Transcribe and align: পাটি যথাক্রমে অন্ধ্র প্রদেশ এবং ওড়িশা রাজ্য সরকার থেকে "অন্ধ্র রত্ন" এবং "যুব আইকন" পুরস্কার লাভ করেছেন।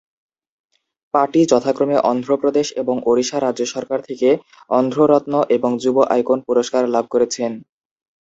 পাটি 1.13 1.41
যথাক্রমে 1.51 1.97
অন্ধ্র 2.03 2.31
প্রদেশ 2.37 2.67
এবং 2.81 2.95
ওড়িশা 3.05 3.37
রাজ্য 3.39 3.61
সরকার 3.73 3.99
থেকে 4.07 4.29
"অন্ধ্র 4.69 4.99
রত্ন" 5.11 5.33
এবং 5.55 5.71
"যুব 5.83 5.97
আইকন" 6.07 6.39
পুরস্কার 6.47 6.83
লাভ 6.89 7.05
করেছেন। 7.11 7.51